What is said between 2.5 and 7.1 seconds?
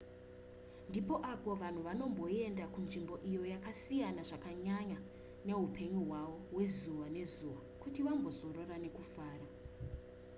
kunzvimbo iyo yakasiyana zvakanyanya neupenyu hwavo hwezuva